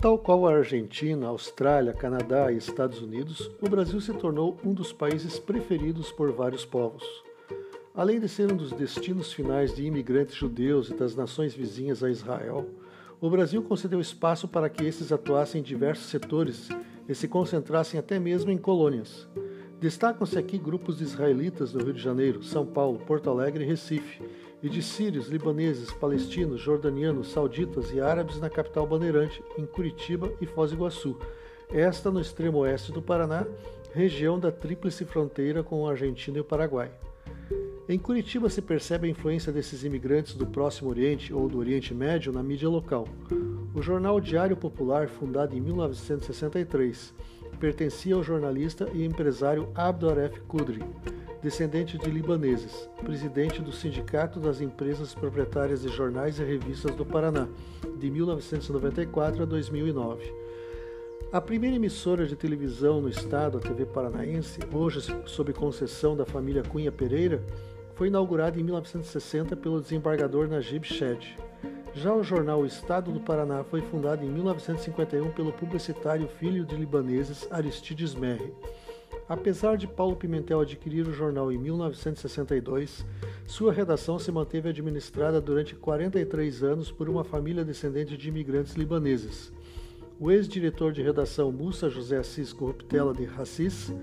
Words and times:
Tal 0.00 0.16
qual 0.16 0.46
a 0.46 0.56
Argentina, 0.56 1.26
Austrália, 1.26 1.92
Canadá 1.92 2.50
e 2.50 2.56
Estados 2.56 3.02
Unidos, 3.02 3.50
o 3.60 3.68
Brasil 3.68 4.00
se 4.00 4.14
tornou 4.14 4.56
um 4.64 4.72
dos 4.72 4.94
países 4.94 5.38
preferidos 5.38 6.10
por 6.10 6.32
vários 6.32 6.64
povos. 6.64 7.04
Além 7.94 8.18
de 8.18 8.26
ser 8.26 8.50
um 8.50 8.56
dos 8.56 8.72
destinos 8.72 9.30
finais 9.30 9.74
de 9.74 9.84
imigrantes 9.84 10.34
judeus 10.34 10.88
e 10.88 10.94
das 10.94 11.14
nações 11.14 11.52
vizinhas 11.52 12.02
a 12.02 12.08
Israel, 12.08 12.66
o 13.20 13.28
Brasil 13.28 13.62
concedeu 13.62 14.00
espaço 14.00 14.48
para 14.48 14.70
que 14.70 14.86
esses 14.86 15.12
atuassem 15.12 15.60
em 15.60 15.64
diversos 15.64 16.06
setores 16.06 16.70
e 17.06 17.14
se 17.14 17.28
concentrassem 17.28 18.00
até 18.00 18.18
mesmo 18.18 18.50
em 18.50 18.56
colônias. 18.56 19.28
Destacam-se 19.78 20.38
aqui 20.38 20.56
grupos 20.56 20.96
de 20.96 21.04
israelitas 21.04 21.74
no 21.74 21.84
Rio 21.84 21.92
de 21.92 22.00
Janeiro, 22.00 22.42
São 22.42 22.64
Paulo, 22.64 22.98
Porto 23.00 23.28
Alegre 23.28 23.64
e 23.64 23.66
Recife, 23.66 24.22
e 24.62 24.68
de 24.68 24.82
sírios, 24.82 25.28
libaneses, 25.28 25.90
palestinos, 25.92 26.60
jordanianos, 26.60 27.32
sauditas 27.32 27.92
e 27.92 28.00
árabes 28.00 28.38
na 28.38 28.50
capital 28.50 28.86
bandeirante, 28.86 29.42
em 29.56 29.64
Curitiba 29.64 30.32
e 30.40 30.46
Foz 30.46 30.70
do 30.70 30.76
Iguaçu, 30.76 31.16
esta 31.72 32.10
no 32.10 32.20
extremo 32.20 32.58
oeste 32.58 32.92
do 32.92 33.00
Paraná, 33.00 33.46
região 33.92 34.38
da 34.38 34.52
tríplice 34.52 35.04
fronteira 35.04 35.62
com 35.62 35.86
a 35.86 35.90
Argentina 35.90 36.38
e 36.38 36.40
o 36.40 36.44
Paraguai. 36.44 36.90
Em 37.88 37.98
Curitiba 37.98 38.48
se 38.48 38.62
percebe 38.62 39.08
a 39.08 39.10
influência 39.10 39.52
desses 39.52 39.82
imigrantes 39.82 40.34
do 40.34 40.46
Próximo 40.46 40.90
Oriente 40.90 41.32
ou 41.32 41.48
do 41.48 41.58
Oriente 41.58 41.92
Médio 41.92 42.32
na 42.32 42.42
mídia 42.42 42.68
local. 42.68 43.08
O 43.74 43.82
jornal 43.82 44.20
Diário 44.20 44.56
Popular, 44.56 45.08
fundado 45.08 45.56
em 45.56 45.60
1963, 45.60 47.12
pertencia 47.58 48.14
ao 48.14 48.22
jornalista 48.22 48.88
e 48.94 49.04
empresário 49.04 49.68
Abdoref 49.74 50.40
Kudri, 50.42 50.84
descendente 51.42 51.96
de 51.96 52.10
libaneses, 52.10 52.88
presidente 53.02 53.62
do 53.62 53.72
Sindicato 53.72 54.38
das 54.38 54.60
Empresas 54.60 55.14
Proprietárias 55.14 55.82
de 55.82 55.88
Jornais 55.88 56.38
e 56.38 56.44
Revistas 56.44 56.94
do 56.94 57.04
Paraná, 57.04 57.48
de 57.96 58.10
1994 58.10 59.42
a 59.42 59.46
2009. 59.46 60.34
A 61.32 61.40
primeira 61.40 61.76
emissora 61.76 62.26
de 62.26 62.36
televisão 62.36 63.00
no 63.00 63.08
estado, 63.08 63.58
a 63.58 63.60
TV 63.60 63.86
Paranaense, 63.86 64.58
hoje 64.72 65.00
sob 65.26 65.52
concessão 65.52 66.16
da 66.16 66.26
família 66.26 66.62
Cunha 66.62 66.90
Pereira, 66.90 67.42
foi 67.94 68.08
inaugurada 68.08 68.58
em 68.58 68.62
1960 68.62 69.56
pelo 69.56 69.80
desembargador 69.80 70.48
Najib 70.48 70.84
Shed. 70.84 71.36
Já 71.94 72.14
o 72.14 72.22
jornal 72.22 72.64
Estado 72.64 73.10
do 73.10 73.20
Paraná 73.20 73.64
foi 73.64 73.80
fundado 73.80 74.24
em 74.24 74.28
1951 74.28 75.30
pelo 75.30 75.52
publicitário 75.52 76.28
filho 76.28 76.64
de 76.64 76.76
libaneses 76.76 77.46
Aristides 77.50 78.14
Merri. 78.14 78.52
Apesar 79.30 79.76
de 79.76 79.86
Paulo 79.86 80.16
Pimentel 80.16 80.58
adquirir 80.58 81.06
o 81.06 81.12
jornal 81.12 81.52
em 81.52 81.56
1962, 81.56 83.06
sua 83.46 83.72
redação 83.72 84.18
se 84.18 84.32
manteve 84.32 84.70
administrada 84.70 85.40
durante 85.40 85.76
43 85.76 86.64
anos 86.64 86.90
por 86.90 87.08
uma 87.08 87.22
família 87.22 87.64
descendente 87.64 88.16
de 88.16 88.28
imigrantes 88.28 88.74
libaneses. 88.74 89.52
O 90.18 90.32
ex-diretor 90.32 90.92
de 90.92 91.00
redação 91.00 91.52
Musa 91.52 91.88
José 91.88 92.16
Assis 92.16 92.52
Corruptela 92.52 93.14
de 93.14 93.26
Assis 93.38 93.94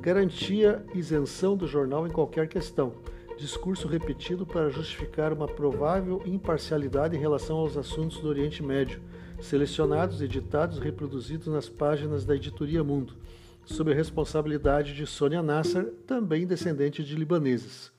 garantia 0.00 0.86
isenção 0.94 1.56
do 1.56 1.66
jornal 1.66 2.06
em 2.06 2.10
qualquer 2.12 2.46
questão, 2.46 2.92
discurso 3.36 3.88
repetido 3.88 4.46
para 4.46 4.70
justificar 4.70 5.32
uma 5.32 5.48
provável 5.48 6.22
imparcialidade 6.24 7.16
em 7.16 7.20
relação 7.20 7.56
aos 7.56 7.76
assuntos 7.76 8.20
do 8.20 8.28
Oriente 8.28 8.62
Médio, 8.62 9.00
selecionados, 9.40 10.22
editados 10.22 10.78
e 10.78 10.80
reproduzidos 10.80 11.48
nas 11.48 11.68
páginas 11.68 12.24
da 12.24 12.36
Editoria 12.36 12.84
Mundo 12.84 13.14
sob 13.66 13.92
a 13.92 13.94
responsabilidade 13.94 14.94
de 14.94 15.06
Sônia 15.06 15.42
Nasser, 15.42 15.92
também 16.06 16.46
descendente 16.46 17.04
de 17.04 17.14
libaneses. 17.14 17.92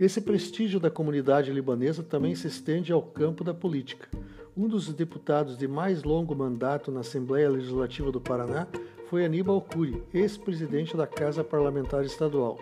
Esse 0.00 0.20
prestígio 0.20 0.80
da 0.80 0.90
comunidade 0.90 1.52
libanesa 1.52 2.02
também 2.02 2.34
se 2.34 2.48
estende 2.48 2.92
ao 2.92 3.00
campo 3.00 3.44
da 3.44 3.54
política. 3.54 4.08
Um 4.56 4.66
dos 4.66 4.92
deputados 4.92 5.56
de 5.56 5.68
mais 5.68 6.02
longo 6.02 6.34
mandato 6.34 6.90
na 6.90 7.00
Assembleia 7.00 7.48
Legislativa 7.48 8.10
do 8.10 8.20
Paraná 8.20 8.66
foi 9.08 9.24
Aníbal 9.24 9.60
Cury, 9.60 10.02
ex-presidente 10.12 10.96
da 10.96 11.06
Casa 11.06 11.44
Parlamentar 11.44 12.04
Estadual. 12.04 12.58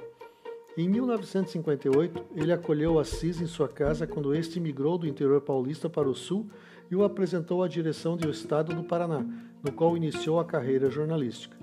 Em 0.76 0.88
1958, 0.88 2.24
ele 2.34 2.52
acolheu 2.52 2.98
Assis 2.98 3.40
em 3.40 3.46
sua 3.46 3.68
casa 3.68 4.08
quando 4.08 4.34
este 4.34 4.58
migrou 4.58 4.98
do 4.98 5.06
interior 5.06 5.40
paulista 5.40 5.88
para 5.88 6.08
o 6.08 6.14
sul 6.14 6.50
e 6.90 6.96
o 6.96 7.04
apresentou 7.04 7.62
à 7.62 7.68
direção 7.68 8.16
do 8.16 8.28
Estado 8.28 8.74
do 8.74 8.82
Paraná, 8.82 9.24
no 9.64 9.72
qual 9.72 9.96
iniciou 9.96 10.38
a 10.38 10.44
carreira 10.44 10.90
jornalística. 10.90 11.56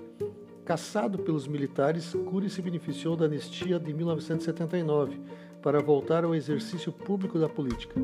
Caçado 0.64 1.18
pelos 1.18 1.46
militares, 1.46 2.12
Cury 2.12 2.50
se 2.50 2.60
beneficiou 2.60 3.16
da 3.16 3.26
anistia 3.26 3.78
de 3.78 3.94
1979 3.94 5.20
para 5.62 5.80
voltar 5.80 6.24
ao 6.24 6.34
exercício 6.34 6.92
público 6.92 7.38
da 7.38 7.48
política. 7.48 8.00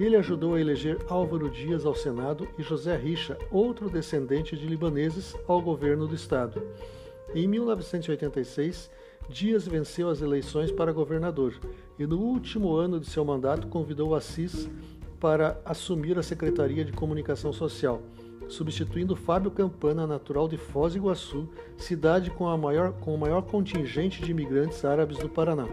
Ele 0.00 0.16
ajudou 0.16 0.54
a 0.54 0.60
eleger 0.60 0.98
Álvaro 1.08 1.50
Dias 1.50 1.84
ao 1.84 1.94
Senado 1.94 2.48
e 2.58 2.62
José 2.62 2.96
Richa, 2.96 3.38
outro 3.50 3.88
descendente 3.88 4.56
de 4.56 4.66
libaneses, 4.66 5.34
ao 5.46 5.60
governo 5.60 6.06
do 6.06 6.14
Estado. 6.14 6.62
Em 7.34 7.46
1986, 7.46 8.90
Dias 9.28 9.66
venceu 9.66 10.08
as 10.08 10.20
eleições 10.20 10.70
para 10.70 10.92
governador 10.92 11.54
e, 11.98 12.06
no 12.06 12.18
último 12.18 12.74
ano 12.74 13.00
de 13.00 13.06
seu 13.06 13.24
mandato, 13.24 13.68
convidou 13.68 14.14
Assis 14.14 14.68
para 15.18 15.60
assumir 15.64 16.18
a 16.18 16.22
Secretaria 16.22 16.84
de 16.84 16.92
Comunicação 16.92 17.52
Social 17.52 18.02
substituindo 18.48 19.16
Fábio 19.16 19.50
Campana, 19.50 20.06
natural 20.06 20.48
de 20.48 20.56
Foz 20.56 20.92
do 20.92 20.98
Iguaçu, 20.98 21.48
cidade 21.76 22.30
com, 22.30 22.48
a 22.48 22.56
maior, 22.56 22.92
com 22.92 23.14
o 23.14 23.18
maior 23.18 23.42
contingente 23.42 24.22
de 24.22 24.30
imigrantes 24.30 24.84
árabes 24.84 25.18
do 25.18 25.28
Paraná. 25.28 25.66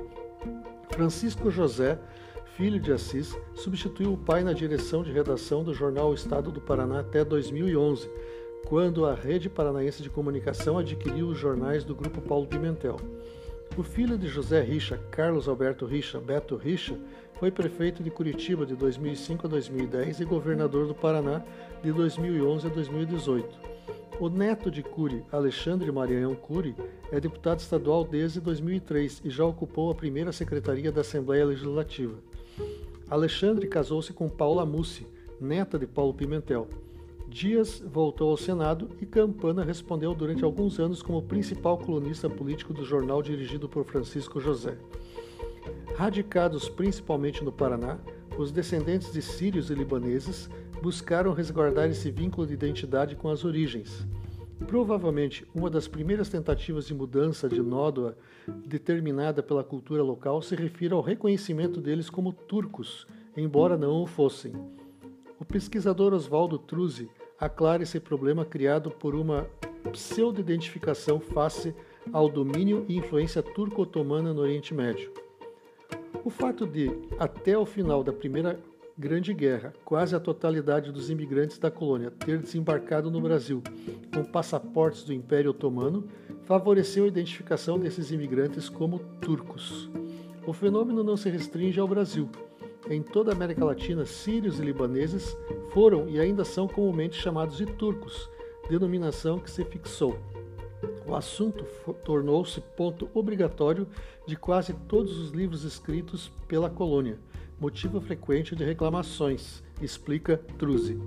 Francisco 0.89 1.49
José, 1.49 1.99
filho 2.55 2.79
de 2.79 2.91
Assis, 2.91 3.35
substituiu 3.55 4.13
o 4.13 4.17
pai 4.17 4.43
na 4.43 4.53
direção 4.53 5.03
de 5.03 5.11
redação 5.11 5.63
do 5.63 5.73
jornal 5.73 6.13
Estado 6.13 6.51
do 6.51 6.61
Paraná 6.61 6.99
até 6.99 7.23
2011, 7.23 8.09
quando 8.65 9.05
a 9.05 9.13
Rede 9.13 9.49
Paranaense 9.49 10.03
de 10.03 10.09
Comunicação 10.09 10.77
adquiriu 10.77 11.27
os 11.27 11.37
jornais 11.37 11.83
do 11.83 11.95
Grupo 11.95 12.21
Paulo 12.21 12.47
Pimentel. 12.47 12.97
O 13.75 13.81
filho 13.81 14.19
de 14.19 14.27
José 14.27 14.61
Richa, 14.61 14.99
Carlos 15.09 15.47
Alberto 15.47 15.87
Richa, 15.87 16.19
Beto 16.19 16.55
Richa, 16.55 16.95
foi 17.39 17.49
prefeito 17.49 18.03
de 18.03 18.11
Curitiba 18.11 18.67
de 18.67 18.75
2005 18.75 19.47
a 19.47 19.49
2010 19.49 20.19
e 20.19 20.25
governador 20.25 20.85
do 20.85 20.93
Paraná 20.93 21.43
de 21.81 21.91
2011 21.91 22.67
a 22.67 22.69
2018. 22.69 23.59
O 24.19 24.29
neto 24.29 24.69
de 24.69 24.83
Cury, 24.83 25.25
Alexandre 25.31 25.91
Maranhão 25.91 26.35
Cury, 26.35 26.75
é 27.11 27.19
deputado 27.19 27.61
estadual 27.61 28.05
desde 28.05 28.39
2003 28.39 29.23
e 29.25 29.29
já 29.31 29.43
ocupou 29.43 29.89
a 29.89 29.95
primeira 29.95 30.31
secretaria 30.31 30.91
da 30.91 31.01
Assembleia 31.01 31.43
Legislativa. 31.43 32.13
Alexandre 33.09 33.65
casou-se 33.67 34.13
com 34.13 34.29
Paula 34.29 34.67
Mussi, 34.67 35.07
neta 35.41 35.79
de 35.79 35.87
Paulo 35.87 36.13
Pimentel. 36.13 36.67
Dias 37.33 37.83
voltou 37.83 38.29
ao 38.29 38.37
Senado 38.37 38.91
e 39.01 39.07
Campana 39.07 39.63
respondeu 39.63 40.13
durante 40.13 40.43
alguns 40.43 40.79
anos 40.79 41.01
como 41.01 41.23
principal 41.23 41.79
colunista 41.79 42.29
político 42.29 42.75
do 42.75 42.85
jornal 42.85 43.23
dirigido 43.23 43.67
por 43.67 43.83
Francisco 43.85 44.39
José. 44.39 44.77
Radicados 45.95 46.69
principalmente 46.69 47.43
no 47.43 47.51
Paraná, 47.51 47.97
os 48.37 48.51
descendentes 48.51 49.11
de 49.11 49.19
sírios 49.19 49.71
e 49.71 49.73
libaneses 49.73 50.47
buscaram 50.79 51.33
resguardar 51.33 51.89
esse 51.89 52.11
vínculo 52.11 52.45
de 52.45 52.53
identidade 52.53 53.15
com 53.15 53.29
as 53.29 53.43
origens. 53.43 54.07
Provavelmente, 54.67 55.43
uma 55.55 55.71
das 55.71 55.87
primeiras 55.87 56.29
tentativas 56.29 56.85
de 56.85 56.93
mudança 56.93 57.49
de 57.49 57.63
nódoa 57.63 58.15
determinada 58.63 59.41
pela 59.41 59.63
cultura 59.63 60.03
local 60.03 60.39
se 60.43 60.55
refere 60.55 60.93
ao 60.93 61.01
reconhecimento 61.01 61.81
deles 61.81 62.11
como 62.11 62.31
turcos, 62.31 63.07
embora 63.35 63.75
não 63.75 64.03
o 64.03 64.05
fossem. 64.05 64.53
O 65.39 65.43
pesquisador 65.43 66.13
Oswaldo 66.13 66.59
Truzzi 66.59 67.09
aclara 67.43 67.83
esse 67.83 67.99
problema 67.99 68.45
criado 68.45 68.89
por 68.89 69.13
uma 69.13 69.45
pseudo-identificação 69.91 71.19
face 71.19 71.75
ao 72.11 72.29
domínio 72.29 72.85
e 72.87 72.95
influência 72.95 73.43
turco-otomana 73.43 74.33
no 74.33 74.41
Oriente 74.41 74.73
Médio. 74.73 75.11
O 76.23 76.29
fato 76.29 76.65
de, 76.65 76.89
até 77.19 77.57
o 77.57 77.65
final 77.65 78.01
da 78.01 78.13
Primeira 78.13 78.57
Grande 78.97 79.33
Guerra, 79.33 79.73
quase 79.83 80.15
a 80.15 80.19
totalidade 80.19 80.91
dos 80.91 81.09
imigrantes 81.09 81.57
da 81.57 81.69
colônia 81.69 82.11
ter 82.11 82.37
desembarcado 82.37 83.11
no 83.11 83.19
Brasil 83.19 83.61
com 84.13 84.23
passaportes 84.23 85.03
do 85.03 85.11
Império 85.11 85.51
Otomano 85.51 86.07
favoreceu 86.45 87.03
a 87.03 87.07
identificação 87.07 87.77
desses 87.77 88.11
imigrantes 88.11 88.69
como 88.69 88.99
turcos. 89.19 89.89
O 90.45 90.53
fenômeno 90.53 91.03
não 91.03 91.17
se 91.17 91.29
restringe 91.29 91.79
ao 91.79 91.87
Brasil. 91.87 92.29
Em 92.89 93.01
toda 93.01 93.31
a 93.31 93.33
América 93.33 93.63
Latina, 93.63 94.05
sírios 94.05 94.59
e 94.59 94.61
libaneses 94.61 95.37
foram 95.71 96.09
e 96.09 96.19
ainda 96.19 96.43
são 96.43 96.67
comumente 96.67 97.15
chamados 97.15 97.57
de 97.57 97.65
turcos, 97.65 98.29
denominação 98.69 99.39
que 99.39 99.49
se 99.49 99.63
fixou. 99.63 100.19
O 101.07 101.15
assunto 101.15 101.63
tornou-se 102.03 102.59
ponto 102.59 103.09
obrigatório 103.13 103.87
de 104.27 104.35
quase 104.35 104.73
todos 104.87 105.17
os 105.17 105.31
livros 105.31 105.63
escritos 105.63 106.29
pela 106.47 106.69
colônia, 106.69 107.17
motivo 107.59 108.01
frequente 108.01 108.55
de 108.55 108.65
reclamações, 108.65 109.63
explica 109.81 110.37
Truzzi. 110.57 110.99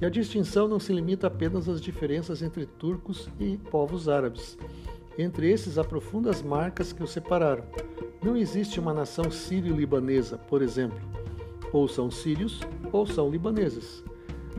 E 0.00 0.04
a 0.04 0.10
distinção 0.10 0.66
não 0.66 0.80
se 0.80 0.92
limita 0.92 1.28
apenas 1.28 1.68
às 1.68 1.80
diferenças 1.80 2.42
entre 2.42 2.66
turcos 2.66 3.28
e 3.38 3.56
povos 3.56 4.08
árabes. 4.08 4.58
Entre 5.16 5.48
esses 5.48 5.78
há 5.78 5.84
profundas 5.84 6.42
marcas 6.42 6.92
que 6.92 7.02
os 7.02 7.10
separaram. 7.10 7.64
Não 8.24 8.38
existe 8.38 8.80
uma 8.80 8.94
nação 8.94 9.30
sírio-libanesa, 9.30 10.38
por 10.38 10.62
exemplo. 10.62 10.98
Ou 11.70 11.86
são 11.86 12.10
sírios 12.10 12.58
ou 12.90 13.06
são 13.06 13.28
libaneses. 13.28 14.02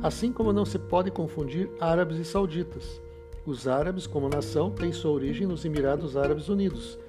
Assim 0.03 0.31
como 0.31 0.53
não 0.53 0.63
se 0.63 0.77
pode 0.77 1.09
confundir 1.09 1.67
árabes 1.79 2.19
e 2.19 2.23
sauditas. 2.23 3.01
Os 3.43 3.67
árabes, 3.67 4.05
como 4.05 4.29
nação, 4.29 4.69
têm 4.69 4.91
sua 4.91 5.09
origem 5.09 5.47
nos 5.47 5.65
Emirados 5.65 6.15
Árabes 6.15 6.47
Unidos, 6.47 6.99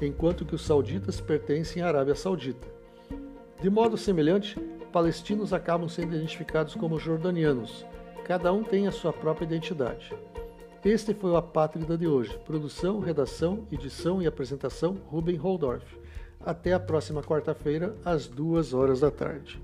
enquanto 0.00 0.46
que 0.46 0.54
os 0.54 0.62
sauditas 0.62 1.20
pertencem 1.20 1.82
à 1.82 1.88
Arábia 1.88 2.14
Saudita. 2.14 2.66
De 3.60 3.68
modo 3.68 3.98
semelhante, 3.98 4.58
palestinos 4.90 5.52
acabam 5.52 5.86
sendo 5.86 6.14
identificados 6.14 6.74
como 6.74 6.98
jordanianos. 6.98 7.84
Cada 8.24 8.50
um 8.54 8.64
tem 8.64 8.86
a 8.86 8.92
sua 8.92 9.12
própria 9.12 9.44
identidade. 9.44 10.14
Este 10.84 11.14
foi 11.14 11.30
o 11.30 11.36
Apátrida 11.36 11.98
de 11.98 12.06
hoje. 12.06 12.38
Produção, 12.44 13.00
redação, 13.00 13.66
edição 13.72 14.22
e 14.22 14.26
apresentação, 14.26 14.96
Ruben 15.06 15.36
Holdorf. 15.36 15.84
Até 16.40 16.72
a 16.72 16.80
próxima 16.80 17.22
quarta-feira, 17.22 17.96
às 18.04 18.28
duas 18.28 18.72
horas 18.72 19.00
da 19.00 19.10
tarde. 19.10 19.60